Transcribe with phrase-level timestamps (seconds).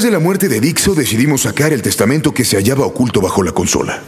[0.00, 3.42] Después de la muerte de Dixo, decidimos sacar el testamento que se hallaba oculto bajo
[3.42, 4.02] la consola.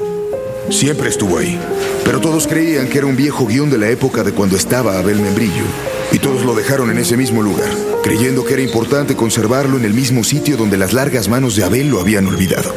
[0.70, 1.60] Siempre estuvo ahí,
[2.02, 5.20] pero todos creían que era un viejo guion de la época de cuando estaba Abel
[5.20, 5.66] Membrillo,
[6.10, 7.68] y todos lo dejaron en ese mismo lugar,
[8.02, 11.90] creyendo que era importante conservarlo en el mismo sitio donde las largas manos de Abel
[11.90, 12.74] lo habían olvidado.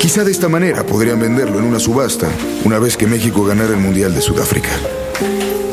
[0.00, 2.28] Quizá de esta manera podrían venderlo en una subasta
[2.64, 4.70] una vez que México ganara el Mundial de Sudáfrica.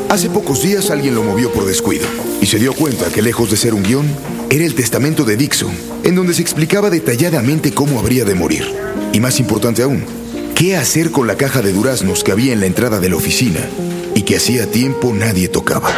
[0.08, 2.06] Hace pocos días alguien lo movió por descuido
[2.40, 4.06] y se dio cuenta que lejos de ser un guion,
[4.50, 8.64] era el testamento de Dixon, en donde se explicaba detalladamente cómo habría de morir.
[9.12, 10.04] Y más importante aún,
[10.54, 13.60] qué hacer con la caja de duraznos que había en la entrada de la oficina
[14.14, 15.90] y que hacía tiempo nadie tocaba.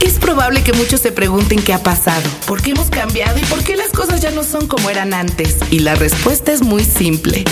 [0.00, 3.62] Es probable que muchos se pregunten qué ha pasado, por qué hemos cambiado y por
[3.64, 5.56] qué las cosas ya no son como eran antes.
[5.70, 7.44] Y la respuesta es muy simple.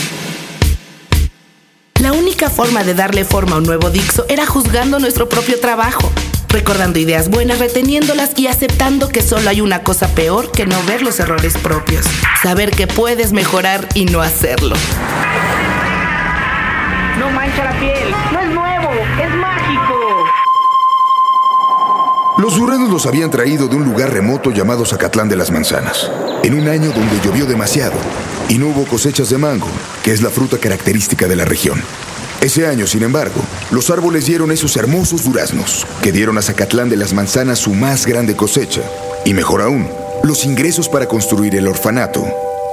[2.01, 6.13] La única forma de darle forma a un nuevo Dixo era juzgando nuestro propio trabajo,
[6.55, 11.03] recordando ideas buenas, reteniéndolas y aceptando que solo hay una cosa peor que no ver
[11.03, 12.07] los errores propios.
[12.41, 14.77] Saber que puedes mejorar y no hacerlo.
[17.19, 20.25] No mancha la piel, no es nuevo, es mágico.
[22.39, 26.09] Los duraznos los habían traído de un lugar remoto llamado Zacatlán de las Manzanas,
[26.45, 27.97] en un año donde llovió demasiado
[28.49, 29.69] y no hubo cosechas de mango,
[30.05, 31.83] que es la fruta característica de la región.
[32.45, 36.99] Ese año, sin embargo, los árboles dieron esos hermosos duraznos, que dieron a Zacatlán de
[36.99, 38.83] las Manzanas su más grande cosecha,
[39.25, 39.89] y mejor aún,
[40.23, 42.23] los ingresos para construir el orfanato,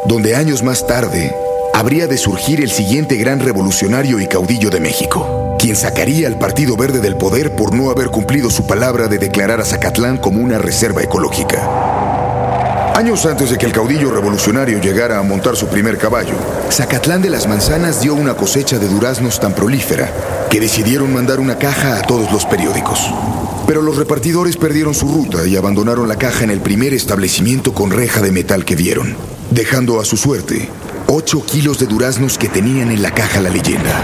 [0.07, 1.33] donde años más tarde
[1.73, 6.75] habría de surgir el siguiente gran revolucionario y caudillo de México, quien sacaría al Partido
[6.75, 10.57] Verde del poder por no haber cumplido su palabra de declarar a Zacatlán como una
[10.57, 11.90] reserva ecológica.
[13.01, 16.35] Años antes de que el caudillo revolucionario llegara a montar su primer caballo,
[16.69, 20.13] Zacatlán de las Manzanas dio una cosecha de duraznos tan prolífera
[20.51, 23.11] que decidieron mandar una caja a todos los periódicos.
[23.65, 27.89] Pero los repartidores perdieron su ruta y abandonaron la caja en el primer establecimiento con
[27.89, 29.15] reja de metal que vieron,
[29.49, 30.69] dejando a su suerte
[31.07, 33.99] 8 kilos de duraznos que tenían en la caja la leyenda.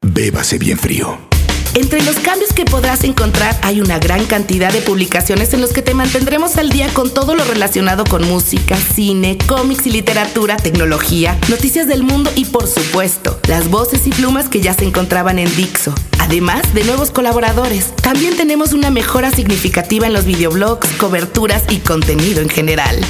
[0.00, 1.31] Bébase bien frío.
[1.74, 5.80] Entre los cambios que podrás encontrar hay una gran cantidad de publicaciones en los que
[5.80, 11.38] te mantendremos al día con todo lo relacionado con música, cine, cómics y literatura, tecnología,
[11.48, 15.54] noticias del mundo y por supuesto, las voces y plumas que ya se encontraban en
[15.56, 15.94] Dixo.
[16.18, 22.42] Además de nuevos colaboradores, también tenemos una mejora significativa en los videoblogs, coberturas y contenido
[22.42, 23.00] en general.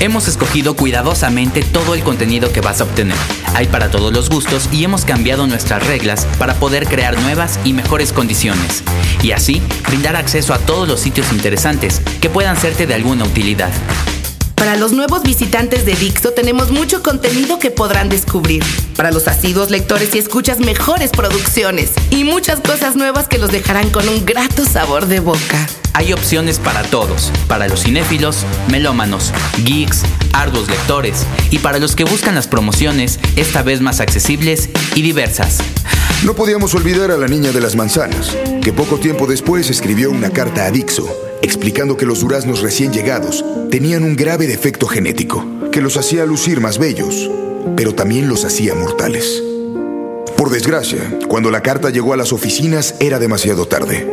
[0.00, 3.16] Hemos escogido cuidadosamente todo el contenido que vas a obtener.
[3.54, 7.72] Hay para todos los gustos y hemos cambiado nuestras reglas para poder crear nuevas y
[7.72, 8.82] mejores condiciones.
[9.22, 13.70] Y así, brindar acceso a todos los sitios interesantes que puedan serte de alguna utilidad.
[14.64, 18.64] Para los nuevos visitantes de Dixo tenemos mucho contenido que podrán descubrir.
[18.96, 23.90] Para los asiduos lectores y escuchas mejores producciones y muchas cosas nuevas que los dejarán
[23.90, 25.68] con un grato sabor de boca.
[25.92, 30.00] Hay opciones para todos, para los cinéfilos, melómanos, geeks,
[30.32, 35.58] arduos lectores y para los que buscan las promociones, esta vez más accesibles y diversas.
[36.24, 40.30] No podíamos olvidar a la niña de las manzanas, que poco tiempo después escribió una
[40.30, 41.06] carta a Dixo,
[41.44, 46.60] explicando que los duraznos recién llegados tenían un grave defecto genético, que los hacía lucir
[46.60, 47.30] más bellos,
[47.76, 49.42] pero también los hacía mortales.
[50.38, 54.10] Por desgracia, cuando la carta llegó a las oficinas era demasiado tarde.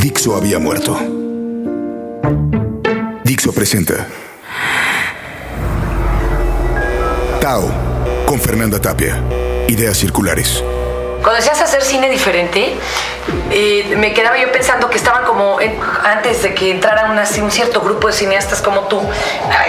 [0.00, 0.98] Dixo había muerto.
[3.22, 4.08] Dixo presenta
[7.40, 7.70] Tao
[8.24, 9.22] con Fernanda Tapia.
[9.68, 10.62] Ideas circulares.
[11.26, 12.76] Cuando decías hacer cine diferente,
[13.50, 15.58] eh, me quedaba yo pensando que estaban como
[16.04, 19.00] antes de que entraran un cierto grupo de cineastas como tú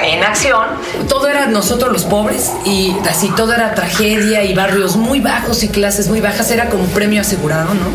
[0.03, 0.67] en acción.
[1.09, 5.69] Todo era nosotros los pobres y así todo era tragedia y barrios muy bajos y
[5.69, 6.51] clases muy bajas.
[6.51, 7.87] Era como un premio asegurado, ¿no?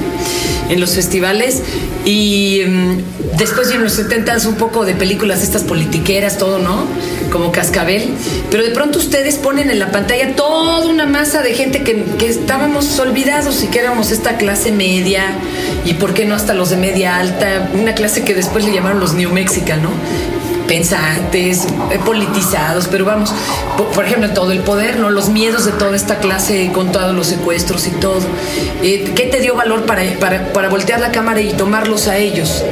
[0.72, 1.62] En los festivales.
[2.04, 6.86] Y mm, después en los 70 un poco de películas estas politiqueras, todo, ¿no?
[7.30, 8.08] Como Cascabel.
[8.50, 12.28] Pero de pronto ustedes ponen en la pantalla toda una masa de gente que, que
[12.28, 15.24] estábamos olvidados y que éramos esta clase media
[15.84, 19.00] y por qué no hasta los de media alta, una clase que después le llamaron
[19.00, 19.90] los New Mexican, ¿no?
[20.66, 23.32] Pensantes, eh, politizados, pero vamos,
[23.94, 25.10] por, ejemplo, todo el poder, ¿no?
[25.10, 28.20] Los miedos de toda esta clase con todos los secuestros y todo.
[28.82, 30.02] Eh, ¿Qué te dio valor para,
[30.52, 32.64] para, voltear la cámara y tomarlos a ellos?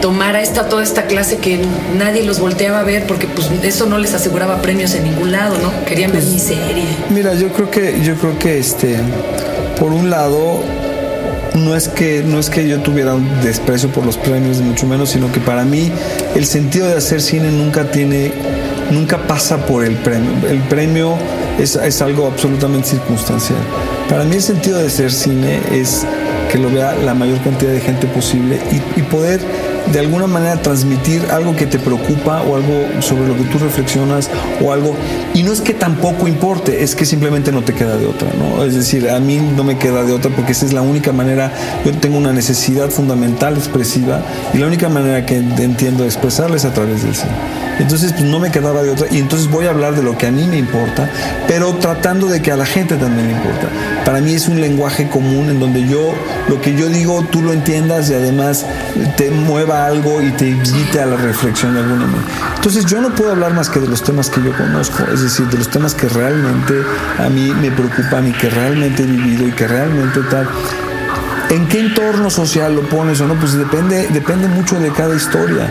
[0.00, 1.60] Tomar a esta, toda esta clase que
[1.96, 5.56] nadie los volteaba a ver porque pues eso no les aseguraba premios en ningún lado,
[5.58, 5.84] ¿no?
[5.86, 6.84] Querían ver pues, miseria.
[7.10, 8.98] Mira, yo creo que, yo creo que este,
[9.78, 10.62] por un lado,
[11.54, 15.10] no es que no es que yo tuviera un desprecio por los premios, mucho menos,
[15.10, 15.90] sino que para mí
[16.34, 18.32] el sentido de hacer cine nunca tiene,
[18.90, 20.30] nunca pasa por el premio.
[20.48, 21.16] El premio
[21.58, 23.58] es, es algo absolutamente circunstancial.
[24.08, 26.04] Para mí el sentido de hacer cine es
[26.50, 29.40] que lo vea la mayor cantidad de gente posible y, y poder
[29.92, 34.30] de alguna manera transmitir algo que te preocupa o algo sobre lo que tú reflexionas
[34.62, 34.94] o algo.
[35.34, 38.64] Y no es que tampoco importe, es que simplemente no te queda de otra, ¿no?
[38.64, 41.52] Es decir, a mí no me queda de otra porque esa es la única manera,
[41.84, 44.22] yo tengo una necesidad fundamental expresiva
[44.52, 47.32] y la única manera que entiendo expresarla es a través del cine.
[47.78, 49.06] Entonces, pues no me quedaba de otra.
[49.10, 51.08] Y entonces voy a hablar de lo que a mí me importa,
[51.48, 53.68] pero tratando de que a la gente también le importa.
[54.04, 56.14] Para mí es un lenguaje común en donde yo,
[56.48, 58.64] lo que yo digo, tú lo entiendas y además
[59.16, 62.54] te mueva algo y te invite a la reflexión de alguna manera.
[62.56, 65.46] Entonces, yo no puedo hablar más que de los temas que yo conozco, es decir,
[65.46, 66.74] de los temas que realmente
[67.18, 70.48] a mí me preocupan y que realmente he vivido y que realmente tal.
[71.50, 73.34] ¿En qué entorno social lo pones o no?
[73.34, 75.68] Pues depende, depende mucho de cada historia.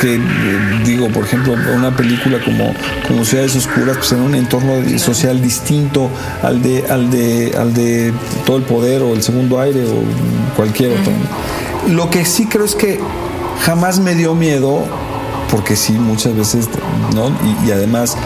[0.00, 0.20] Que, eh,
[0.84, 2.74] digo, por ejemplo, una película como,
[3.06, 6.10] como Ciudades Oscuras, pues en un entorno social distinto
[6.42, 8.12] al de, al de, al de
[8.46, 10.02] todo el poder o el segundo aire o
[10.54, 11.12] cualquier otro.
[11.88, 12.98] Lo que sí creo es que
[13.64, 14.84] jamás me dio miedo
[15.54, 16.68] porque sí, muchas veces,
[17.14, 17.28] ¿no?
[17.28, 18.16] Y, y, además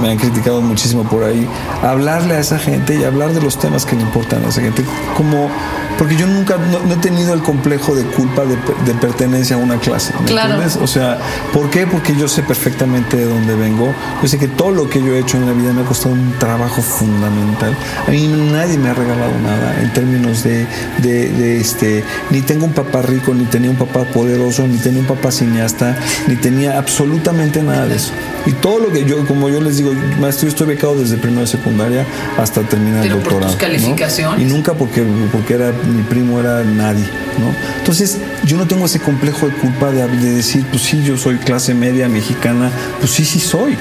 [0.00, 1.46] me han criticado muchísimo por ahí,
[1.80, 4.84] hablarle a esa gente y hablar de los temas que le importan a esa gente,
[5.16, 5.48] como,
[5.96, 9.60] porque yo nunca, no, no he tenido el complejo de culpa de, de pertenencia a
[9.60, 10.54] una clase, ¿me Claro.
[10.54, 10.76] entiendes?
[10.82, 11.18] O sea,
[11.52, 11.86] ¿por qué?
[11.86, 15.20] Porque yo sé perfectamente de dónde vengo, yo sé que todo lo que yo he
[15.20, 17.76] hecho en la vida me ha costado un trabajo fundamental,
[18.08, 20.66] a mí nadie me ha regalado nada en términos de,
[20.98, 25.00] de, de este, ni tengo un papá rico, ni tenía un papá poderoso, ni tenía
[25.00, 25.96] un papá cineasta,
[26.26, 28.12] ni tenía absolutamente nada de eso.
[28.46, 31.42] Y todo lo que yo, como yo les digo, maestro, yo estoy becado desde primero
[31.42, 32.04] de secundaria
[32.38, 33.52] hasta terminar Pero el por doctorado.
[33.52, 33.68] tus ¿no?
[33.68, 34.40] calificaciones.
[34.40, 37.04] Y nunca porque, porque era, mi primo era nadie,
[37.38, 37.54] ¿no?
[37.78, 41.36] Entonces, yo no tengo ese complejo de culpa de, de decir, pues sí, yo soy
[41.36, 42.70] clase media mexicana,
[43.00, 43.76] pues sí, sí soy.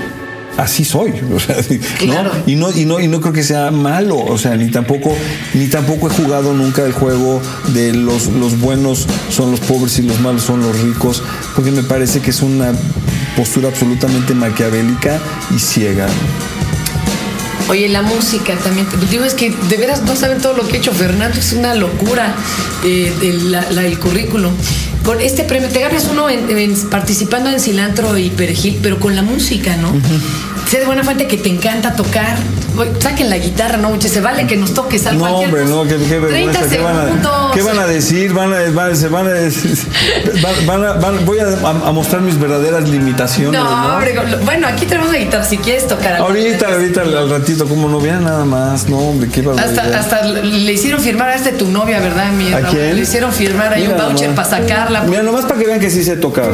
[0.57, 1.55] Así soy, o sea,
[2.05, 2.13] ¿no?
[2.13, 2.31] Claro.
[2.45, 5.15] Y no, y no, y no creo que sea malo, o sea, ni tampoco,
[5.53, 7.41] ni tampoco he jugado nunca el juego
[7.73, 11.23] de los, los buenos son los pobres y los malos son los ricos,
[11.55, 12.73] porque me parece que es una
[13.35, 15.19] postura absolutamente maquiavélica
[15.55, 16.07] y ciega.
[17.69, 18.87] Oye, la música también.
[19.09, 21.39] Digo, es que de veras no saben todo lo que ha hecho Fernando.
[21.39, 22.35] Es una locura
[22.83, 24.51] eh, de la- la- el currículum.
[25.05, 29.21] Con este premio, te ganas uno en- participando en cilantro y perejil, pero con la
[29.23, 29.93] música, ¿no?
[30.69, 32.37] Sé de buena fuente que te encanta tocar.
[32.99, 33.99] Saquen la guitarra, ¿no?
[33.99, 35.27] Se vale que nos toques algo.
[35.27, 36.61] No, hombre, no, qué, qué vergüenza.
[36.69, 37.51] ¿Qué van, a, segundos.
[37.53, 38.31] qué van a decir?
[38.33, 39.77] Van a, van, se van a decir-
[40.41, 43.59] van- van a- van- voy a, a mostrar mis verdaderas limitaciones.
[43.61, 43.93] No, ¿no?
[43.95, 44.15] hombre,
[44.45, 46.15] bueno, aquí tenemos una guitarra si quieres tocar.
[46.15, 48.87] Ahorita, ahorita, al ratito, como no vean nada más.
[48.87, 49.41] No, hombre, qué.
[49.59, 52.95] Hasta, hasta le hicieron firmar a este tu novia, ¿verdad, mi ¿A quién?
[52.95, 55.01] Le hicieron firmar ahí Mira un voucher para sacarla.
[55.01, 56.49] Mira, nomás para que vean que sí sé tocar.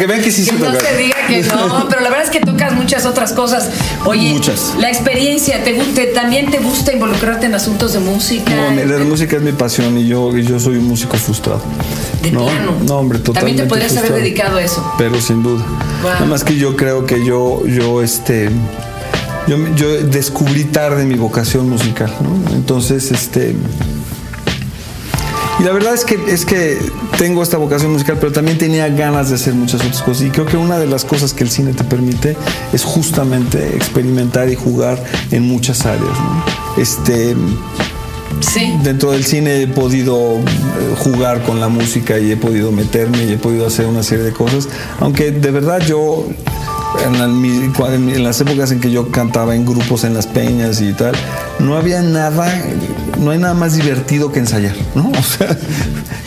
[0.00, 2.40] Que vean que sí sé no se diga que no, pero la verdad es que
[2.40, 3.68] tocas muchas otras cosas.
[4.04, 4.74] Oye, Muchas.
[4.78, 8.52] la experiencia, ¿te, te- ¿también te gusta involucrarte en asuntos de música?
[8.54, 11.62] No, mi- la música es mi pasión y yo, yo soy un músico frustrado.
[12.22, 12.72] De no, piano.
[12.86, 13.40] No, hombre, totalmente.
[13.40, 14.94] También te podrías haber dedicado a eso.
[14.98, 15.64] Pero sin duda.
[16.02, 16.10] Wow.
[16.14, 18.50] Nada más que yo creo que yo, yo, este,
[19.46, 22.54] yo, yo descubrí tarde mi vocación musical, ¿no?
[22.54, 23.54] Entonces, este.
[25.58, 26.78] Y la verdad es que, es que
[27.20, 30.22] tengo esta vocación musical, pero también tenía ganas de hacer muchas otras cosas.
[30.22, 32.34] Y creo que una de las cosas que el cine te permite
[32.72, 34.98] es justamente experimentar y jugar
[35.30, 36.00] en muchas áreas.
[36.18, 36.82] ¿no?
[36.82, 37.36] Este,
[38.40, 38.72] Sí.
[38.82, 40.42] dentro del cine he podido eh,
[40.96, 44.32] jugar con la música y he podido meterme y he podido hacer una serie de
[44.32, 44.66] cosas.
[44.98, 46.26] Aunque de verdad yo,
[47.04, 51.12] en, la- las épocas en que yo cantaba en grupos en las peñas y tal,
[51.58, 52.52] no había nada,
[53.18, 55.10] no hay nada más divertido que ensayar, ¿no?
[55.18, 55.56] O sea,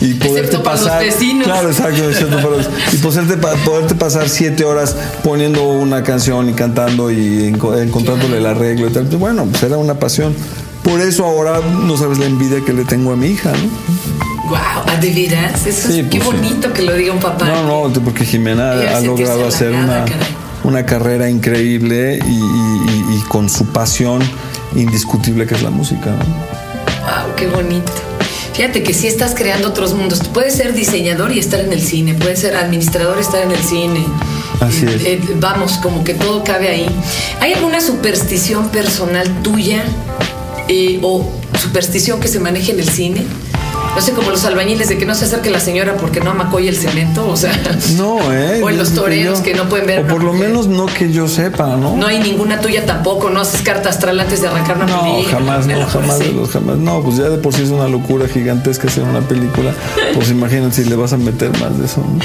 [0.00, 1.04] y poderte Excepto para los pasar.
[1.04, 1.44] vecinos.
[1.46, 6.48] Claro, exacto, excepto para los- y poderte, pa- poderte pasar siete horas poniendo una canción
[6.48, 9.04] y cantando y enco- encontrándole el arreglo y tal.
[9.04, 10.34] Bueno, pues era una pasión.
[10.82, 14.50] Por eso ahora no sabes la envidia que le tengo a mi hija, ¿no?
[14.50, 15.66] Wow, ¿de veras?
[15.66, 16.36] Eso Sí, es, qué pues sí.
[16.36, 17.46] bonito que lo diga un papá.
[17.46, 20.04] No, no, porque Jimena ha logrado hacer una.
[20.64, 24.20] Una carrera increíble y, y- y- y con su pasión
[24.74, 26.10] indiscutible que es la música.
[26.10, 27.92] Wow, qué bonito.
[28.54, 30.20] Fíjate que sí estás creando otros mundos.
[30.20, 33.50] Tú puedes ser diseñador y estar en el cine, puedes ser administrador y estar en
[33.50, 34.04] el cine.
[34.60, 35.02] Así Eh, es.
[35.04, 36.86] eh, vamos, como que todo cabe ahí.
[37.40, 39.84] ¿Hay alguna superstición personal tuya
[40.68, 41.30] eh, o
[41.60, 43.24] superstición que se maneje en el cine?
[43.94, 46.70] No sé, como los albañiles de que no se acerque la señora porque no amacoya
[46.70, 47.52] el cemento, o sea.
[47.96, 48.60] No, ¿eh?
[48.62, 50.00] O en los toreros que no pueden ver.
[50.04, 51.96] O por lo menos no que yo sepa, ¿no?
[51.96, 55.38] No hay ninguna tuya tampoco, no haces carta astral antes de arrancar una no, película.
[55.38, 56.24] Jamás, no, jamás, Sí.
[56.24, 56.76] de los jamás.
[56.78, 59.72] No, pues ya de por sí es una locura gigantesca hacer una película.
[60.14, 62.00] Pues imagínate si le vas a meter más de eso.
[62.00, 62.18] ¿no?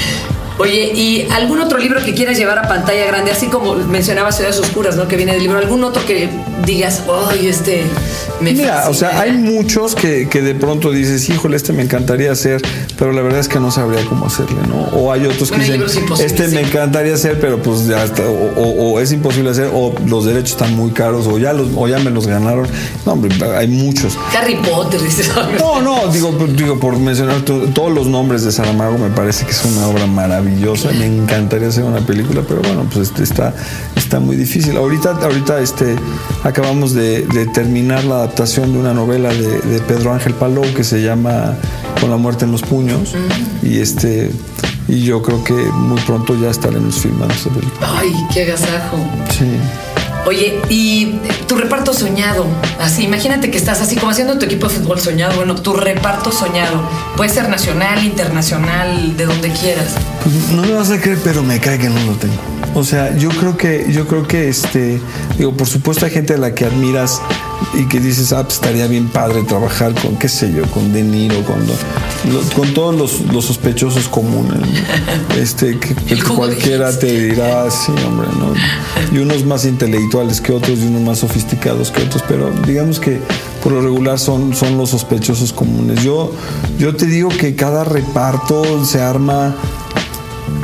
[0.58, 3.30] Oye, ¿y algún otro libro que quieras llevar a pantalla grande?
[3.30, 5.08] Así como mencionaba Ciudades Oscuras, ¿no?
[5.08, 5.56] Que viene del libro.
[5.58, 6.28] ¿Algún otro que
[6.66, 7.82] digas, ay, este
[8.40, 9.22] me Mira, o sea, fascina"?
[9.22, 12.62] hay muchos que, que de pronto dices, híjole, este me encantaría hacer,
[12.98, 14.80] pero la verdad es que no sabría cómo hacerle, ¿no?
[14.98, 18.32] O hay otros que Bueno, dicen, este me encantaría hacer, pero pues ya está, o,
[18.56, 21.86] o- o es imposible hacer, o los derechos están muy caros, o ya, los, o
[21.86, 22.66] ya me los ganaron.
[23.04, 24.16] No, hombre, hay muchos.
[24.36, 25.30] Harry Potter, dices.
[25.58, 29.52] No, no, digo, digo por mencionar to- todos los nombres de Saramago, me parece que
[29.52, 30.90] es una obra maravillosa.
[30.92, 33.54] Me encantaría hacer una película, pero bueno, pues este, está,
[33.96, 34.76] está muy difícil.
[34.76, 35.96] Ahorita, ahorita este,
[36.44, 40.84] acabamos de, de terminar la adaptación de una novela de, de Pedro Ángel Palou que
[40.84, 41.49] se llama
[42.00, 43.14] Con la muerte en los puños.
[43.62, 44.30] Y este.
[44.88, 47.88] Y yo creo que muy pronto ya estaremos filmando esta película.
[47.98, 48.98] Ay, qué agasajo.
[49.30, 49.46] Sí.
[50.26, 52.44] Oye, y tu reparto soñado,
[52.78, 56.30] así, imagínate que estás así como haciendo tu equipo de fútbol soñado, bueno, tu reparto
[56.30, 56.82] soñado,
[57.16, 59.94] puede ser nacional, internacional, de donde quieras.
[60.22, 62.34] Pues no me vas a creer, pero me cae que no lo tengo.
[62.74, 65.00] O sea, yo creo que, yo creo que este,
[65.38, 67.20] digo, por supuesto hay gente a la que admiras
[67.74, 71.02] y que dices, ah, pues estaría bien padre trabajar con, qué sé yo, con De
[71.02, 71.60] Niro, con,
[72.54, 74.60] con todos los, los sospechosos comunes.
[74.60, 74.66] ¿no?
[75.40, 78.52] Este, que, cualquiera te dirá, sí, hombre, ¿no?
[79.16, 83.20] Y unos más intelectuales que otros y unos más sofisticados que otros, pero digamos que
[83.62, 86.02] por lo regular son, son los sospechosos comunes.
[86.02, 86.32] Yo,
[86.78, 89.54] yo te digo que cada reparto se arma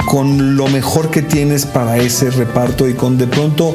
[0.07, 3.75] con lo mejor que tienes para ese reparto y con de pronto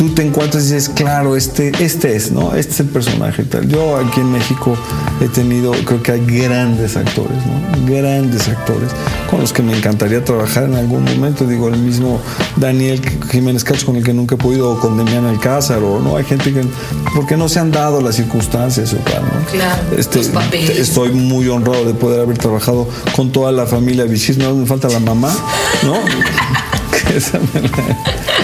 [0.00, 2.54] tú te encuentras y dices, claro, este, este es, ¿no?
[2.54, 3.68] Este es el personaje y tal.
[3.68, 4.74] Yo aquí en México
[5.20, 7.86] he tenido, creo que hay grandes actores, ¿no?
[7.86, 8.88] Grandes actores
[9.28, 11.44] con los que me encantaría trabajar en algún momento.
[11.46, 12.18] Digo, el mismo
[12.56, 12.98] Daniel
[13.30, 16.24] Jiménez Cacho con el que nunca he podido, o con Demián Alcázar, o no, hay
[16.24, 16.64] gente que,
[17.14, 19.50] porque no se han dado las circunstancias o tal, ¿no?
[19.52, 20.78] Claro, Este, los papeles.
[20.78, 24.32] estoy muy honrado de poder haber trabajado con toda la familia Vichy.
[24.38, 25.30] No me falta la mamá,
[25.82, 25.92] ¿no?
[26.90, 27.68] Que esa me, la,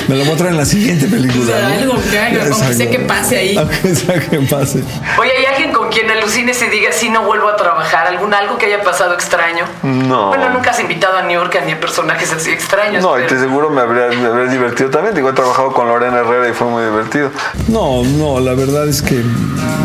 [0.09, 1.43] me la voy a traer en la siguiente película.
[1.43, 1.75] O sea, ¿no?
[1.75, 3.57] algo que haga, aunque sea que pase ahí.
[3.57, 4.83] Aunque sea que pase.
[5.19, 8.07] Oye, ¿hay alguien con quien alucines y digas, sí, no vuelvo a trabajar?
[8.07, 9.65] ¿Algún algo que haya pasado extraño?
[9.83, 10.29] No.
[10.29, 13.03] Bueno, nunca has invitado a New York ni a personajes así extraños.
[13.03, 15.15] No, y pero- te seguro me habría, me habría divertido también.
[15.15, 17.31] Digo, he trabajado con Lorena Herrera y fue muy divertido.
[17.69, 19.23] No, no, la verdad es que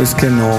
[0.01, 0.58] es que no.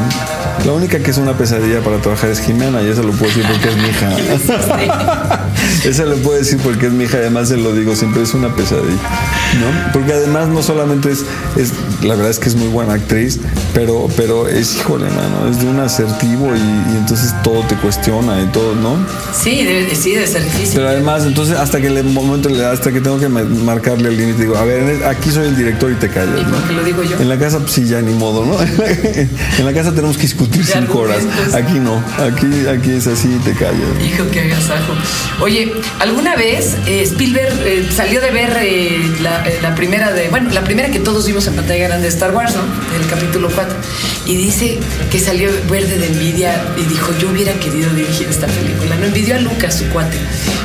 [0.65, 3.45] La única que es una pesadilla para trabajar es Jimena y eso lo puedo decir
[3.49, 5.41] porque es mi hija.
[5.85, 8.55] Esa lo puedo decir porque es mi hija, además se lo digo siempre, es una
[8.55, 8.93] pesadilla,
[9.61, 9.93] ¿no?
[9.93, 11.25] Porque además no solamente es,
[11.57, 13.41] es la verdad es que es muy buena actriz,
[13.75, 18.41] pero, pero es, híjole, mano, es de un asertivo y, y entonces todo te cuestiona
[18.43, 18.97] y todo, ¿no?
[19.37, 20.75] Sí, debe, sí, debe ser difícil.
[20.77, 24.17] Pero además, entonces, hasta que el momento, le- hasta que tengo que ma- marcarle el
[24.17, 26.51] límite, digo, a ver, aquí soy el director y te callas, ¿Y ¿no?
[26.51, 27.19] por qué lo digo yo?
[27.19, 28.57] En la casa, pues sí, ya ni modo, ¿no?
[28.63, 31.23] en la casa tenemos que discutir cinco horas.
[31.55, 33.73] Aquí no, aquí, aquí es así y te callas.
[34.05, 34.93] Hijo, qué agasajo.
[35.41, 35.62] Oye,
[35.99, 40.51] ¿alguna vez eh, Spielberg eh, salió de ver eh, la, eh, la primera de, bueno,
[40.51, 42.63] la primera que todos vimos en pantalla grande de Star Wars, ¿no?
[42.97, 43.77] El capítulo 4.
[44.27, 44.79] Y dice
[45.11, 48.97] que salió verde de envidia y dijo, yo hubiera querido dirigir esta película.
[48.97, 50.17] No envidió a Lucas, su cuate.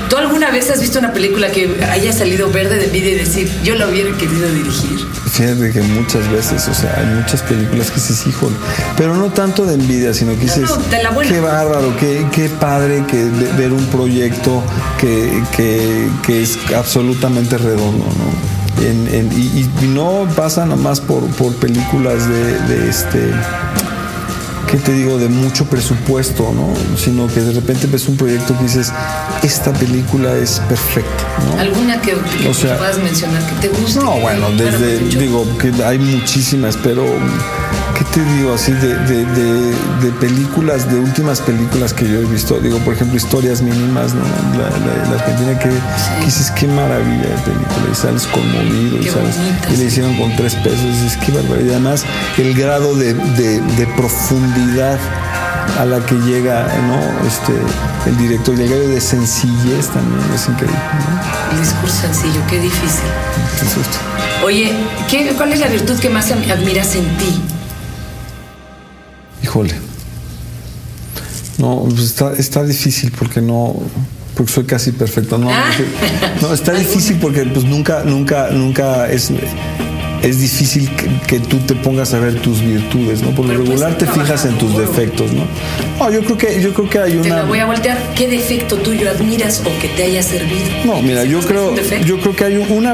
[0.10, 3.50] ¿Tú alguna vez has visto una película que haya salido verde de envidia y decir,
[3.63, 5.06] yo la hubiera querido dirigir?
[5.38, 8.56] Fíjate que muchas veces, o sea, hay muchas películas que dices, híjole,
[8.98, 10.77] pero no tanto de envidia, sino que dices, no,
[11.12, 11.32] buena.
[11.32, 14.63] qué bárbaro, qué, qué padre que ve- ver un proyecto
[15.00, 18.84] que, que, que es absolutamente redondo, ¿no?
[18.84, 23.32] En- en- y, y no pasa nada más por, por películas de, de este.
[24.69, 25.17] ¿Qué te digo?
[25.17, 26.74] De mucho presupuesto, ¿no?
[26.97, 28.91] Sino que de repente ves un proyecto que dices,
[29.41, 31.59] esta película es perfecta, ¿no?
[31.59, 34.00] ¿Alguna que, que O sea, puedas mencionar que te guste?
[34.00, 37.05] No, bueno, desde, digo, que hay muchísimas, pero
[37.96, 42.25] ¿qué te digo así de, de, de- de películas, de últimas películas que yo he
[42.25, 42.60] visto?
[42.60, 44.22] Digo, por ejemplo, historias mínimas, ¿no?
[44.58, 49.06] La, la- la Argentina que, que dices, qué maravilla de película, y sales conmovido, y,
[49.06, 49.84] Qué sales- bonita, y le sí.
[49.86, 51.75] hicieron con tres pesos, y dices, qué barbaridad.
[51.75, 52.06] Además,
[52.38, 53.13] el grado de,
[53.96, 54.98] profundidad
[55.79, 57.00] a la que llega ¿no?
[57.27, 57.53] este,
[58.10, 60.77] el director y el grado de sencillez también es increíble.
[60.79, 61.53] ¿no?
[61.56, 63.06] El discurso sencillo, qué difícil.
[63.53, 63.86] Entonces,
[64.44, 64.72] Oye,
[65.10, 67.41] ¿qué, ¿cuál es la virtud que más admiras en ti?
[69.58, 69.74] Híjole.
[71.58, 73.76] No, pues está, está difícil porque no.
[74.36, 75.38] Porque soy casi perfecto.
[75.40, 75.72] No, Ah.
[76.42, 79.32] no, está difícil porque pues nunca, nunca, nunca es.
[80.22, 80.90] es difícil
[81.28, 83.32] que, tú te pongas a ver tus virtudes, ¿no?
[83.32, 85.46] Por lo Pero regular pues, te fijas en tus defectos, ¿no?
[85.98, 87.98] No, yo creo que yo creo que hay Te una la voy a voltear.
[88.16, 90.66] ¿Qué defecto tuyo admiras o que te haya servido?
[90.86, 92.94] No, mira, yo ¿Es creo yo creo que hay una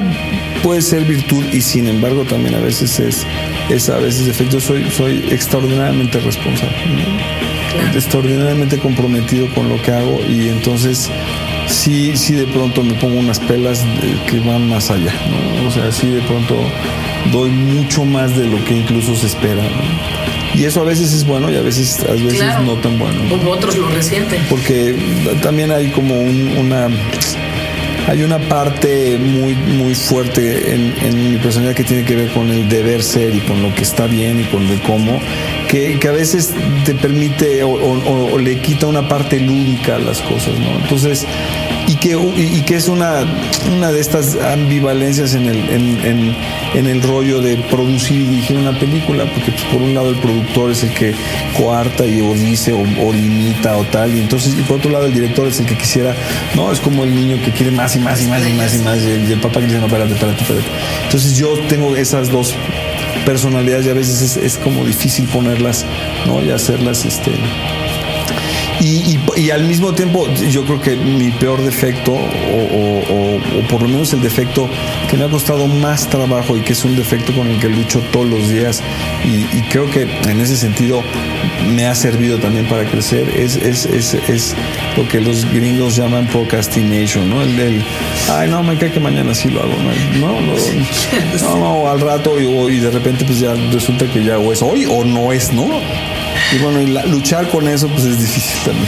[0.63, 3.25] puede ser virtud y sin embargo también a veces es
[3.69, 4.59] es a veces defecto.
[4.59, 7.43] Soy soy extraordinariamente responsable, ¿no?
[7.73, 7.97] Claro.
[7.97, 11.09] extraordinariamente comprometido con lo que hago y entonces
[11.67, 15.11] sí, sí de pronto me pongo unas pelas de- que van más allá,
[15.61, 15.67] ¿no?
[15.67, 16.55] O sea, sí de pronto
[17.31, 20.59] doy mucho más de lo que incluso se espera, ¿no?
[20.59, 22.61] Y eso a veces es bueno y a veces, a veces Claro.
[22.63, 23.23] no tan bueno.
[23.23, 23.29] ¿no?
[23.39, 24.39] Como otros lo resienten.
[24.51, 24.95] Porque
[25.41, 26.89] también hay como un- una
[28.07, 32.67] hay una parte muy muy fuerte en, mi personalidad que tiene que ver con el
[32.69, 35.19] deber ser y con lo que está bien y con el cómo
[35.69, 36.53] que, a veces
[36.85, 41.25] te permite o, o- o le quita una parte lúdica a las cosas no entonces
[41.87, 43.25] y que, y, que es una,
[43.75, 49.25] una de estas ambivalencias en el, en, el rollo de producir y dirigir una película,
[49.25, 51.13] porque pues, por un lado el productor es el que
[51.57, 55.13] coarta y o dice o, o limita o tal, y entonces por otro lado el
[55.13, 56.15] director es el que quisiera,
[56.55, 58.79] no, es como el niño que quiere más y más y más y más y
[58.79, 60.67] más, y el papá que dice, no, espérate, espérate, espérate.
[61.05, 62.55] Entonces yo tengo esas dos
[63.25, 65.85] personalidades y a veces es, es como difícil ponerlas,
[66.25, 66.43] ¿no?
[66.43, 67.31] Y hacerlas, este,
[68.83, 73.59] y, y- y al mismo tiempo, yo creo que mi peor defecto, o, o- o-
[73.59, 74.67] o por lo menos el defecto
[75.09, 77.99] que me ha costado más trabajo y que es un defecto con el que lucho
[78.11, 78.81] todos los días,
[79.23, 81.01] y, y creo que en ese sentido
[81.75, 84.55] me ha servido también para crecer, es, es, es, es
[84.97, 87.41] lo que los gringos llaman procrastination, ¿no?
[87.41, 87.83] El del,
[88.29, 89.73] ay, no, me cae que mañana sí lo hago,
[90.19, 90.53] no, no, no,
[91.41, 94.85] no, no, al rato y de repente pues ya resulta que ya o es hoy
[94.85, 95.67] o no es, ¿no?
[96.53, 98.87] Y bueno, y la- luchar con eso pues es difícil también.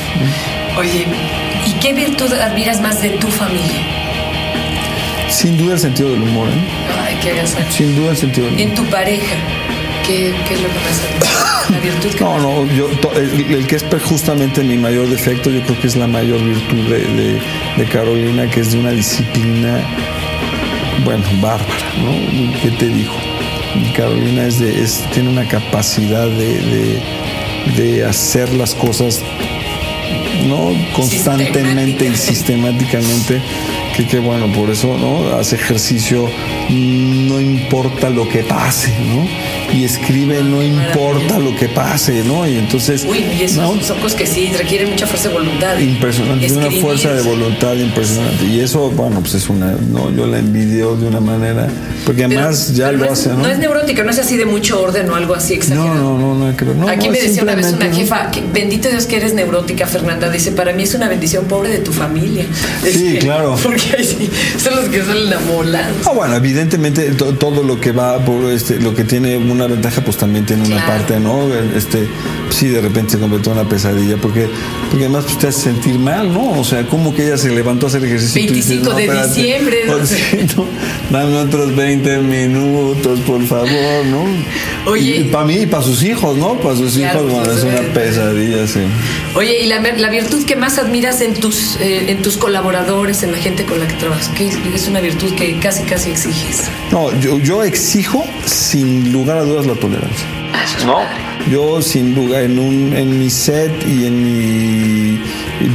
[0.74, 0.80] ¿no?
[0.80, 1.06] Oye,
[1.66, 3.82] ¿y qué virtud admiras más de tu familia?
[5.30, 6.52] Sin duda el sentido del humor, ¿eh?
[7.08, 7.72] Ay, qué agasajo.
[7.72, 8.68] Sin duda el sentido del humor.
[8.70, 9.36] En tu pareja,
[10.06, 11.70] ¿qué, qué es lo que más admiras?
[11.72, 15.62] La virtud que No, no, yo, el, el que es justamente mi mayor defecto, yo
[15.64, 17.42] creo que es la mayor virtud de, de-
[17.78, 19.80] de Carolina, que es de una disciplina,
[21.04, 21.68] bueno, bárbara,
[22.04, 22.62] ¿no?
[22.62, 23.16] ¿Qué te dijo?
[23.98, 27.02] Carolina es de, es- tiene una capacidad de, de-
[27.78, 29.22] de hacer las cosas
[30.48, 33.42] no constantemente y sistemáticamente
[33.96, 36.30] que, que bueno por eso no hace ejercicio
[36.70, 39.28] no importa lo que pase no
[39.74, 43.82] y escribe no importa lo que pase no y entonces Uy, y esos ¿no?
[43.82, 45.80] son cosas que sí requieren mucha fuerza de voluntad.
[45.80, 48.46] impresionante una fuerza de voluntad impresionante.
[48.46, 51.68] Y eso bueno pues es una no yo la envidio de una manera
[52.06, 54.20] porque pero- además ya pero lo no es, hace no No es neurótica, no es
[54.20, 55.94] así de mucho orden o algo así exagerado.
[55.96, 56.76] no no no no hay que ver.
[56.76, 60.30] No, Aquí me decía una vez una jefa, que, bendito Dios que eres neurótica, Fernanda.
[60.30, 62.46] Dice, para mí es una bendición pobre de tu familia.
[62.84, 63.58] Sí, Dice, claro.
[63.64, 64.30] Porque ahí sí,
[64.62, 65.98] son los que salen amolados.
[66.06, 70.02] Ah, bueno, evidentemente to- todo lo que va por este, lo que tiene una ventaja,
[70.02, 71.54] pues también tiene una parte, ¿no?
[71.76, 72.08] Este,
[72.56, 74.48] sí, de repente se convirtió en una pesadilla, porque,
[74.90, 76.52] porque además pues, te hace sentir mal, ¿no?
[76.52, 78.42] O sea, como que ella se levantó a hacer ejercicio.
[78.42, 79.98] y tú dices, 25 de espérate, diciembre, ¿no?
[79.98, 80.66] pues, sí, ¿no?
[81.12, 84.26] Dame otros 20 minutos, por favor, ¿no?
[84.90, 85.18] Oye.
[85.18, 86.56] Y, para mí y para sus hijos, ¿no?
[86.60, 88.80] Para sus Claro, hijos, bueno, es una pesadilla, sí.
[89.36, 93.34] Oye, y la, la virtud que más admiras en tus, eh, en tus colaboradores, en
[93.34, 96.64] la gente con la que trabajas, que es una virtud que casi, casi exiges.
[96.92, 100.26] No, yo, yo exijo sin lugar a dudas la tolerancia.
[100.86, 101.35] ¿No?
[101.50, 105.20] Yo sin duda en un en mi set y en mi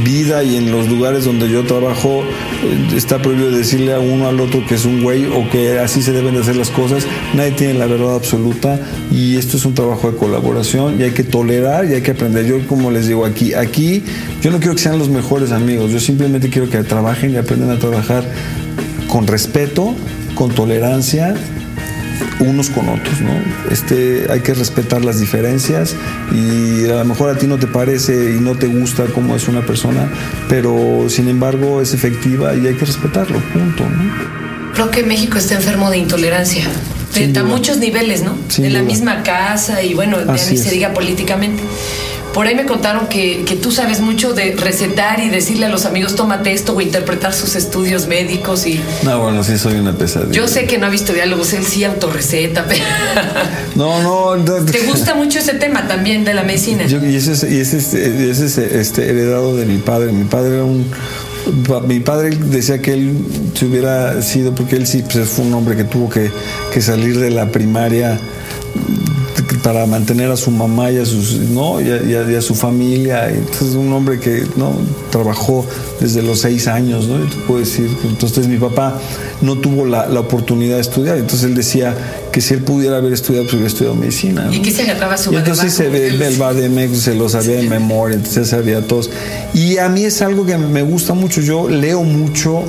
[0.03, 2.23] vida y en los lugares donde yo trabajo
[2.63, 6.01] eh, está prohibido decirle a uno al otro que es un güey o que así
[6.01, 7.07] se deben de hacer las cosas.
[7.33, 8.79] Nadie tiene la verdad absoluta
[9.11, 12.45] y esto es un trabajo de colaboración y hay que tolerar y hay que aprender.
[12.45, 14.03] Yo como les digo aquí, aquí
[14.41, 17.69] yo no quiero que sean los mejores amigos, yo simplemente quiero que trabajen y aprendan
[17.69, 18.25] a trabajar
[19.07, 19.93] con respeto,
[20.35, 21.35] con tolerancia
[22.39, 23.31] unos con otros, ¿no?
[23.69, 25.95] Este, hay que respetar las diferencias
[26.31, 29.47] y a lo mejor a ti no te parece y no te gusta cómo es
[29.47, 30.09] una persona,
[30.49, 34.41] pero sin embargo es efectiva y hay que respetarlo, punto, ¿no?
[34.73, 36.63] Creo que México está enfermo de intolerancia.
[37.11, 37.55] Sin a duda.
[37.55, 38.37] muchos niveles, ¿no?
[38.47, 41.61] Sin de la misma casa y bueno, ya Así ni se diga políticamente.
[42.33, 45.85] Por ahí me contaron que, que tú sabes mucho de recetar y decirle a los
[45.85, 50.31] amigos tómate esto o interpretar sus estudios médicos y No, bueno, sí soy una pesadilla.
[50.31, 52.83] yo sé que no ha visto diálogos, él sí autorreceta, pero
[53.75, 54.65] No, no, no.
[54.65, 56.85] ¿te gusta mucho ese tema también de la medicina?
[56.87, 60.11] Yo- y ese es, y ese es, ese es, este, heredado de mi padre.
[60.13, 60.85] Mi padre era un.
[61.87, 63.13] Mi padre decía que él
[63.55, 66.31] se hubiera sido, porque él sí pues, fue un hombre que tuvo que,
[66.71, 68.19] que salir de la primaria,
[69.63, 71.79] para mantener a su mamá y a, sus, ¿no?
[71.81, 73.29] y, a, a, su familia.
[73.29, 74.73] Entonces, un hombre que ¿no?
[75.11, 75.65] trabajó
[75.99, 77.17] desde los seis años, ¿no?
[77.25, 77.89] te puedo decir.
[78.03, 78.99] Entonces, mi papá
[79.41, 81.17] no tuvo la, la, oportunidad de estudiar.
[81.17, 81.95] Entonces, él decía
[82.31, 84.49] que si él pudiera haber estudiado, pues hubiera estudiado medicina.
[84.51, 87.69] ¿Y qué se agarraba su Y entonces se ve el Bademex, se lo sabía de
[87.69, 89.09] memoria, entonces sabía todos.
[89.53, 91.41] Y a mí es algo que me gusta mucho.
[91.41, 92.63] Yo leo mucho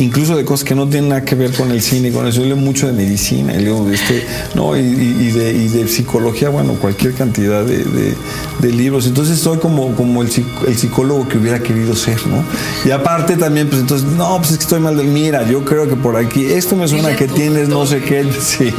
[0.00, 2.40] incluso de cosas que no tienen nada que ver con el cine, con eso.
[2.40, 4.76] Yo leo mucho de medicina, leo de este, ¿no?
[4.76, 9.06] Y, y, de, y, de, psicología, bueno, cualquier cantidad de, de, libros.
[9.06, 10.30] Entonces soy como, como el,
[10.66, 12.42] el, psicólogo que hubiera querido ser, ¿no?
[12.84, 15.88] Y aparte también, pues entonces, no, pues es que estoy mal de, mira, yo creo
[15.88, 18.72] que por aquí, esto me suena que tienes no sé qué, sí,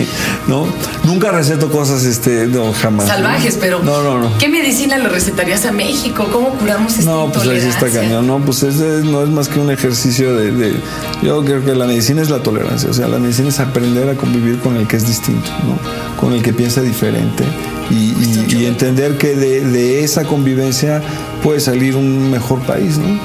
[0.48, 0.66] ¿no?
[1.04, 3.08] Nunca receto cosas, este, no, jamás.
[3.08, 3.84] Salvajes, pero.
[3.84, 4.38] No, no, no.
[4.38, 6.28] ¿Qué medicina le recetarías a México?
[6.32, 8.40] ¿Cómo curamos esta No, pues ahí está cañón, ¿no?
[8.40, 10.74] Pues es, no es más que un ejercicio de
[11.22, 14.16] yo creo que la medicina es la tolerancia, o sea, la medicina es aprender a
[14.16, 15.78] convivir con el que es distinto, ¿no?
[16.20, 17.44] con el que piensa diferente
[17.90, 21.02] y, y, y entender que de, de, esa convivencia
[21.44, 22.98] puede salir un mejor país.
[22.98, 23.20] ¿no?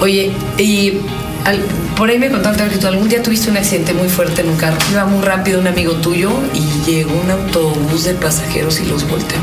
[0.00, 0.98] Oye, y
[1.44, 1.60] al,
[1.96, 4.56] por ahí me contaste que tú algún día tuviste un accidente muy fuerte en un
[4.56, 9.08] carro, iba muy rápido un amigo tuyo y llegó un autobús de pasajeros y los
[9.08, 9.38] volteó.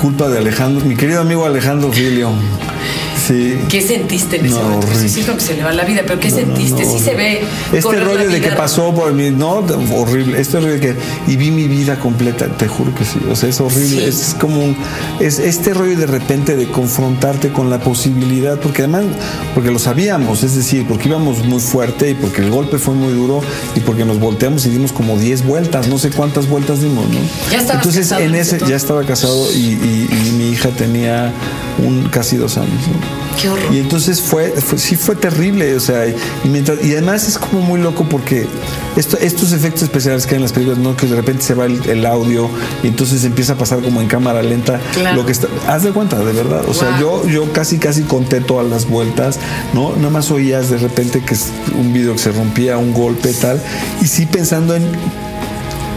[0.00, 2.30] Culpa de Alejandro, mi querido amigo Alejandro Filio.
[3.28, 3.58] Sí.
[3.68, 4.86] ¿Qué sentiste en ese no, momento?
[4.86, 5.08] Horrible.
[5.08, 6.82] Sí, sí, que se le va la vida, pero ¿qué No, sentiste?
[6.84, 7.42] no, sí se ve.
[7.72, 9.64] Este rollo de que pasó por mí, no,
[9.94, 10.40] horrible.
[10.40, 10.94] Este rollo de que
[11.26, 13.18] y vi mi vida completa, te juro que sí.
[13.30, 14.00] O sea, es horrible.
[14.00, 14.04] Sí.
[14.08, 14.76] Es como un,
[15.20, 19.04] es este rollo de repente de confrontarte con la posibilidad, porque además,
[19.54, 23.12] porque lo sabíamos, es decir, porque íbamos muy fuerte y porque el golpe fue muy
[23.12, 23.42] duro
[23.76, 27.18] y porque nos volteamos y dimos como 10 vueltas, no sé cuántas vueltas dimos, ¿no?
[27.50, 31.32] Ya estabas Entonces, casado en ese ya estaba casado y, y- y mi hija tenía
[31.84, 33.17] un casi dos años, ¿no?
[33.40, 33.74] Qué horror.
[33.74, 37.60] Y entonces fue, fue- sí fue terrible, o sea, y, mientras, y además es como
[37.62, 38.46] muy loco porque
[38.96, 40.96] esto- estos efectos especiales que hay en las películas, ¿no?
[40.96, 42.48] que de repente se va el, el audio
[42.82, 45.16] y entonces empieza a pasar como en cámara lenta Claro.
[45.16, 48.40] lo que está, haz de cuenta, de verdad, o sea, yo, yo casi casi conté
[48.40, 49.38] todas las vueltas,
[49.72, 49.94] ¿no?
[49.96, 51.46] Nada más oías de repente que es
[51.78, 53.62] un video que se rompía, un golpe tal,
[54.02, 54.82] y sí pensando en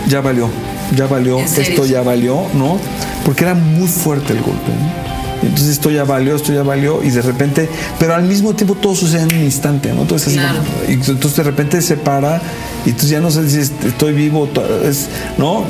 [0.08, 0.49] ya valió,
[0.95, 1.39] ya valió,
[1.71, 2.77] esto ya valió, ¿no?
[3.25, 5.12] Porque era muy fuerte el golpe, ¿no?
[5.41, 7.67] Entonces esto ya valió, esto ya valió, y de repente,
[7.99, 10.04] pero al mismo tiempo todo sucede en un instante, ¿no?
[10.04, 10.60] Todo es así Claro.
[10.88, 12.41] y entonces de repente se para,
[12.86, 14.47] y entonces ya no sé si es- estoy vivo,
[14.86, 15.63] es- ¿no?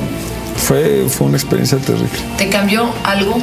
[0.58, 2.10] Fue, fue una experiencia terrible.
[2.38, 3.38] ¿Te cambió algo?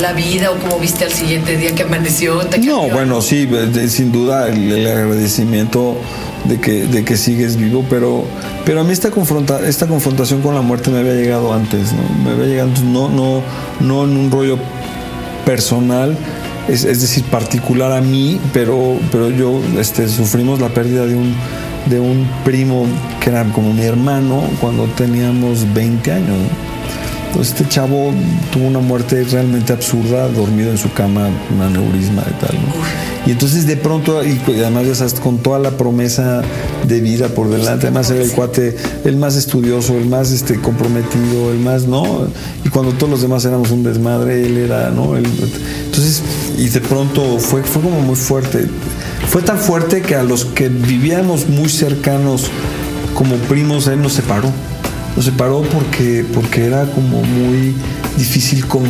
[0.00, 2.38] ¿La vida o cómo viste al siguiente día que amaneció?
[2.38, 3.46] ¿Te cambió No, bueno, sí,
[3.88, 5.96] sin duda el, el agradecimiento
[6.44, 8.24] de que, de que sigues vivo, pero,
[8.64, 12.24] pero a mí esta, confronta, esta confrontación con la muerte me había llegado antes, ¿no?
[12.24, 13.42] Me había llegado, no, no,
[13.80, 14.58] no en un rollo
[15.44, 16.16] personal,
[16.68, 21.34] es, decir, particular a mí, pero, pero yo este, sufrimos la pérdida de un,
[21.86, 22.86] de un primo
[23.20, 26.36] que era como mi hermano cuando teníamos 20 años.
[27.30, 28.12] Entonces, este chavo
[28.52, 32.56] tuvo una muerte realmente absurda, dormido en su cama, un aneurisma y tal.
[32.56, 32.74] ¿no?
[33.26, 36.42] Y entonces de pronto, y además ya sabes, con toda la promesa
[36.88, 41.52] de vida por delante, además era el cuate, el más estudioso, el más este, comprometido,
[41.52, 42.26] el más, ¿no?
[42.64, 45.16] Y cuando todos los demás éramos un desmadre, él era, ¿no?
[45.16, 45.26] Él-
[45.86, 46.22] entonces,
[46.58, 48.66] y de pronto fue, fue como muy fuerte.
[49.28, 52.46] Fue tan fuerte que a los que vivíamos muy cercanos
[53.14, 54.50] como primos, él nos separó.
[55.16, 57.74] Nos separó porque, porque era como muy
[58.16, 58.88] difícil con-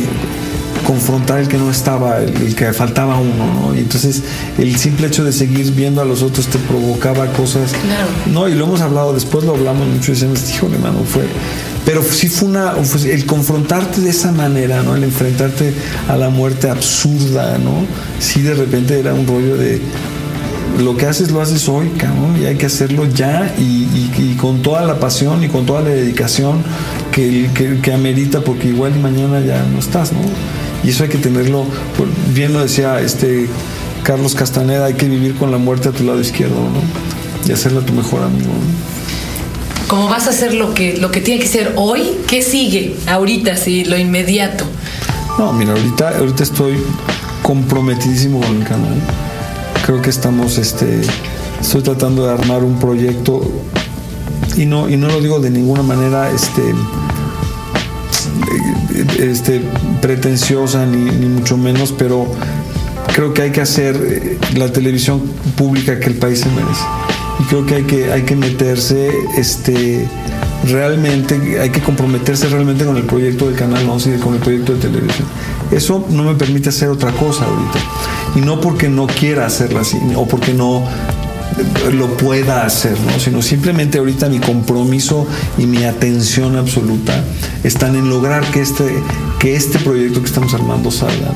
[0.85, 3.75] confrontar el que no estaba, el, el que faltaba uno, ¿no?
[3.75, 4.23] Y entonces
[4.57, 7.71] el simple hecho de seguir viendo a los otros te provocaba cosas.
[7.71, 8.07] Claro.
[8.31, 11.23] No, y lo hemos hablado, después lo hablamos mucho y decíamos, híjole, mano, fue.
[11.85, 12.71] Pero sí fue una.
[12.83, 14.95] fue el confrontarte de esa manera, ¿no?
[14.95, 15.73] El enfrentarte
[16.07, 17.85] a la muerte absurda, ¿no?
[18.19, 19.81] Sí, de repente era un rollo de
[20.79, 24.35] lo que haces lo haces hoy, cabrón, y hay que hacerlo ya y, y- y
[24.35, 26.63] con toda la pasión y con toda la dedicación
[27.11, 30.19] que, que, que amerita, porque igual mañana ya no estás, ¿no?
[30.83, 31.65] Y eso hay que tenerlo,
[32.33, 33.47] bien lo decía este
[34.03, 37.47] Carlos Castaneda, hay que vivir con la muerte a tu lado izquierdo, ¿no?
[37.47, 38.91] Y hacerla tu mejor amigo, ¿no?
[39.87, 42.01] ¿Cómo vas a hacer lo que, lo que tiene que ser hoy?
[42.27, 44.63] ¿Qué sigue ahorita, sí, lo inmediato?
[45.37, 46.77] No, mira, ahorita, ahorita estoy
[47.43, 48.93] comprometidísimo con el canal.
[49.91, 51.01] Creo que estamos, este,
[51.59, 53.41] estoy tratando de armar un proyecto
[54.55, 56.61] y no, y no lo digo de ninguna manera, este,
[59.19, 59.61] este,
[60.01, 62.25] pretenciosa ni, ni mucho menos, pero
[63.13, 65.19] creo que hay que hacer eh, la televisión
[65.57, 66.85] pública que el país se merece.
[67.41, 70.07] Y creo que hay que, hay que meterse este,
[70.65, 74.73] realmente, hay que comprometerse realmente con el proyecto del Canal 11 y con el proyecto
[74.73, 75.27] de televisión.
[75.71, 77.79] Eso no me permite hacer otra cosa ahorita.
[78.35, 80.83] Y no porque no quiera hacerla así, o porque no
[81.93, 83.19] lo pueda hacer, ¿no?
[83.19, 87.23] sino simplemente ahorita mi compromiso y mi atención absoluta
[87.63, 88.85] están en lograr que este,
[89.39, 91.31] que este proyecto que estamos armando salga.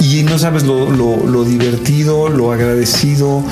[0.00, 3.42] Y no sabes lo, divertido, lo agradecido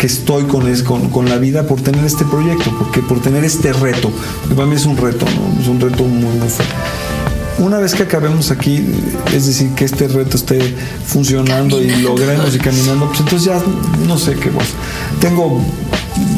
[0.00, 3.72] que estoy con, con, con, la vida por tener este proyecto, porque por tener este
[3.72, 4.10] reto.
[4.54, 5.60] Para mí es un reto, ¿no?
[5.60, 6.74] es un reto muy, muy fuerte
[7.58, 8.84] una vez que acabemos aquí,
[9.32, 10.58] es decir, que este reto esté
[11.06, 13.62] funcionando y logremos y caminando, pues entonces ya
[14.06, 14.68] no sé qué más.
[15.20, 15.60] Tengo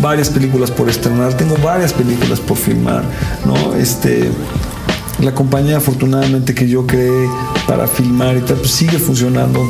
[0.00, 3.04] varias películas por estrenar, tengo varias películas por filmar,
[3.46, 3.74] ¿no?
[3.74, 4.30] Este,
[5.20, 7.28] la compañía afortunadamente que yo creé
[7.66, 9.60] para filmar y tal, pues sigue funcionando.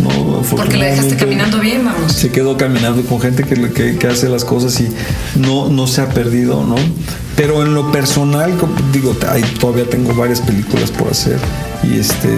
[0.00, 0.42] ¿no?
[0.56, 2.12] Porque la dejaste caminando bien, vamos.
[2.12, 4.88] Se quedó caminando con gente que, que, hace las cosas y
[5.38, 6.76] no, no se ha perdido, ¿no?
[7.36, 8.52] Pero en lo personal,
[8.92, 9.16] digo,
[9.58, 11.38] todavía tengo varias películas por hacer
[11.82, 12.28] y este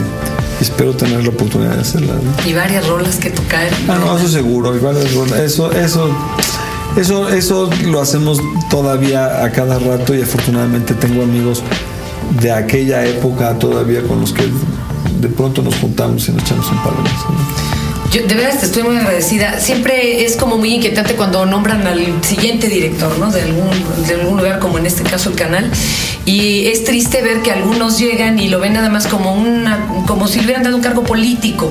[0.61, 2.16] espero tener la oportunidad de hacerlas.
[2.46, 3.68] Y varias rolas que tocar.
[3.88, 5.40] Ah, no, eso seguro, y varias rolas.
[5.40, 6.11] Eso, eso,
[6.96, 11.62] eso, eso lo hacemos todavía a cada rato y afortunadamente tengo amigos
[12.40, 14.44] de aquella época todavía con los que
[15.20, 18.97] de pronto nos juntamos y nos echamos un de Yo de verdad te estoy muy
[18.97, 19.59] agradecida.
[19.61, 23.31] Siempre es como muy inquietante cuando nombran al siguiente director, ¿no?
[23.31, 23.70] De algún,
[24.07, 25.70] de algún lugar, como en este caso el canal.
[26.27, 30.27] Y es triste ver que algunos llegan y lo ven nada más como una, como
[30.27, 31.68] si hubieran dado un cargo político,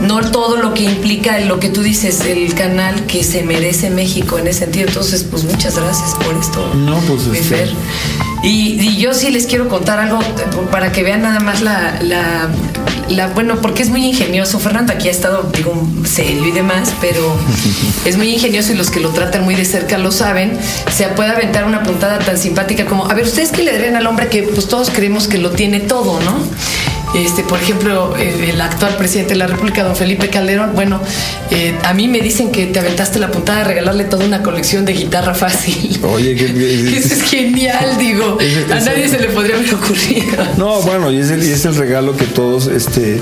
[0.00, 4.38] no todo lo que implica lo que tú dices, el canal que se merece México
[4.38, 4.88] en ese sentido.
[4.88, 6.74] Entonces, pues muchas gracias por esto.
[6.74, 7.68] No, pues este...
[8.46, 10.20] Y, yo sí les quiero contar algo
[10.70, 14.60] para que vean nada más la, la, bueno, porque es muy ingenioso.
[14.60, 17.36] Fernando aquí ha estado, digo, serio y demás, pero
[18.04, 20.58] es muy ingenioso y los que lo tratan muy de cerca lo saben.
[20.94, 24.06] Se puede aventar una puntada tan simpática como, a ver, ustedes que le darían al
[24.06, 26.38] hombre que pues todos creemos que lo tiene todo, ¿no?
[27.16, 31.00] Este, por ejemplo, el, actual presidente de la República, don Felipe Calderón, bueno,
[31.50, 34.84] eh, a mí me dicen que te aventaste la puntada de regalarle toda una colección
[34.84, 35.98] de guitarra fácil.
[36.04, 36.44] Oye, que,
[36.98, 38.36] eso es genial, digo.
[38.70, 40.44] a nadie se le podría haber ocurrido.
[40.58, 43.18] No, bueno, y es el, y es el regalo que todos, este,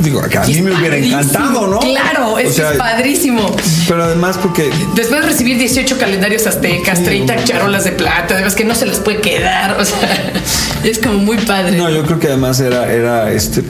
[0.00, 1.78] Digo, que a mí me hubiera encantado, ¿no?
[1.80, 3.54] Claro, es padrísimo.
[3.86, 4.70] Pero además porque...
[4.94, 8.98] Después de recibir 18 calendarios aztecas, 30 charolas de plata, además que no se les
[8.98, 10.32] puede quedar, o sea,
[10.84, 11.76] es como muy padre.
[11.76, 13.64] No, yo creo que además era, era este, eh,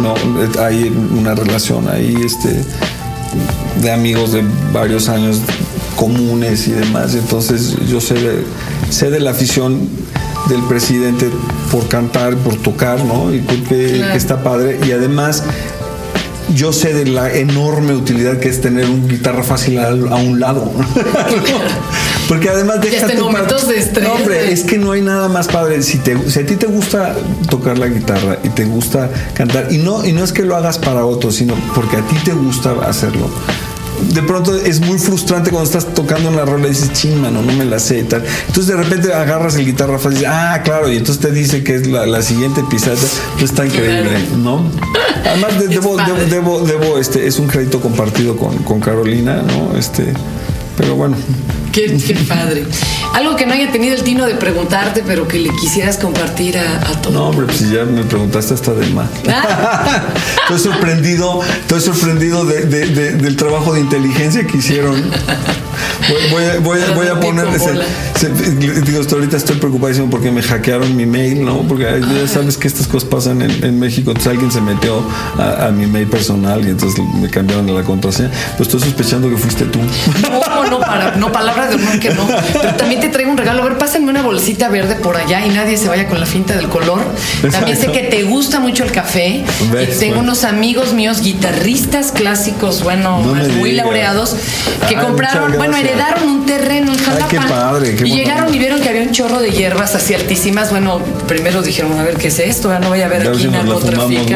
[0.00, 0.14] no,
[0.62, 2.64] hay una relación ahí, este,
[3.80, 5.40] de amigos de varios años
[5.96, 8.44] comunes y demás, entonces yo sé de,
[8.90, 9.88] sé de la afición
[10.48, 11.30] del presidente
[11.70, 13.32] por cantar, por tocar, ¿no?
[13.34, 14.78] Y creo que, está padre.
[14.86, 15.42] Y además,
[16.54, 20.70] yo sé de la enorme utilidad que es tener un guitarra fácil a, un lado.
[22.28, 24.06] Porque además deja tu momentos de estrés.
[24.06, 25.82] No, hombre, es que no hay nada más padre.
[25.82, 27.14] Si, te, si a ti te gusta
[27.48, 30.78] tocar la guitarra y te gusta cantar, y no, y no es que lo hagas
[30.78, 33.30] para otros, sino porque a ti te gusta hacerlo
[34.12, 37.52] de pronto es muy frustrante cuando estás tocando una rola y dices, ching, mano, no
[37.52, 38.24] me la sé y tal.
[38.46, 41.62] Entonces de repente agarras el guitarra fácil y dices, ah, claro, y entonces te dice
[41.64, 42.96] que es la, siguiente pisada.
[43.34, 44.62] Pues está increíble, ¿no?
[45.24, 45.96] Además, debo,
[46.30, 49.78] debo, debo, este, es un crédito compartido con, con Carolina, ¿no?
[49.78, 50.12] Este,
[50.76, 51.16] pero bueno.
[51.78, 52.64] Qué, padre.
[53.14, 56.78] Algo que no haya tenido el tino de preguntarte, pero que le quisieras compartir a,
[56.80, 57.14] a todos.
[57.14, 59.08] No, hombre, pues ya me preguntaste hasta de más.
[59.28, 60.02] Ah.
[60.42, 65.10] estoy sorprendido, estoy sorprendido del trabajo de inteligencia que hicieron.
[66.30, 67.46] Voy, a, poner
[68.84, 71.62] digo, hasta ahorita estoy preocupadísimo porque me hackearon mi mail, ¿no?
[71.62, 74.10] Porque ya sabes que estas cosas pasan en, México.
[74.10, 75.02] Entonces alguien se metió
[75.38, 78.30] a, mi mail personal y entonces me cambiaron la contraseña.
[78.56, 79.80] Pues estoy sospechando que fuiste tú.
[80.22, 82.28] No, no, para, no, palabras de honor que no.
[82.52, 83.62] Pero también te traigo un regalo.
[83.62, 86.54] A ver, pásenme una bolsita verde por allá y nadie se vaya con la finta
[86.54, 87.04] del color.
[87.50, 89.44] También sé que te gusta mucho el café.
[89.82, 94.36] Y tengo unos amigos míos, guitarristas clásicos, bueno, muy laureados,
[94.88, 97.28] que compraron, bueno, heredaron un terreno en Jalapa.
[97.28, 100.70] qué padre, y llegaron y vieron que había un chorro de hierbas así altísimas.
[100.70, 104.34] Bueno, primero dijeron, a ver qué es esto, ya no voy a ver aquí narcotráfico.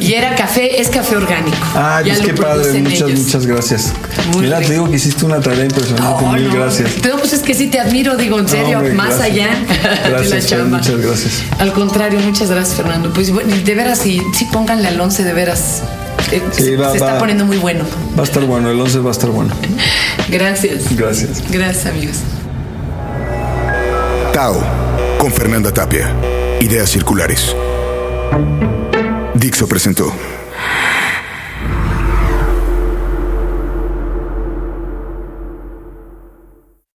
[0.00, 1.56] y era café, es café orgánico.
[1.74, 3.92] Ah, pues qué padre, muchas, muchas gracias.
[4.38, 6.90] Mira, te digo que hiciste una tarea impresionante, mil gracias.
[7.02, 9.48] Pero pues es que sí te admiro, digo, en serio, más allá
[10.18, 10.78] de la chamba.
[10.78, 11.42] Muchas gracias.
[11.58, 13.12] Al contrario, muchas gracias, Fernando.
[13.12, 15.82] Pues bueno, de veras, sí, sí pónganle al 11, de veras.
[16.32, 17.84] Eh, se está poniendo muy bueno.
[18.16, 19.54] Va a estar bueno, el 11 va a estar bueno.
[20.28, 20.94] Gracias.
[20.96, 21.42] Gracias.
[21.50, 22.16] Gracias, amigos.
[24.32, 24.62] Tao,
[25.18, 26.12] con Fernanda Tapia.
[26.60, 27.54] Ideas circulares.
[29.34, 30.12] Dixo presentó.